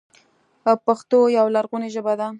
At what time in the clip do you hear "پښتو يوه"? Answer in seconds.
0.85-1.49